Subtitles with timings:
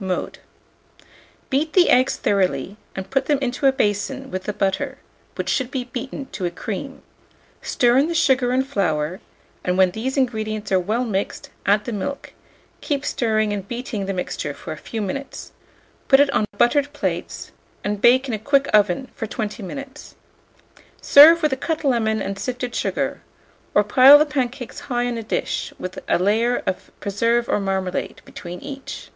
[0.00, 0.40] Mode.
[1.48, 4.98] Beat the eggs thoroughly, and put them into a basin with the butter,
[5.36, 7.02] which should be beaten to a cream;
[7.60, 9.20] stir in the sugar and flour,
[9.62, 12.32] and when these ingredients are well mixed, add the milk;
[12.80, 15.52] keep stirring and beating the mixture for a few minutes;
[16.08, 17.52] put it on buttered plates,
[17.84, 20.16] and bake in a quick oven for 20 minutes.
[21.00, 23.20] Serve with a cut lemon and sifted sugar,
[23.72, 28.20] or pile the pancakes high on a dish, with a layer of preserve or marmalade
[28.24, 29.08] between each.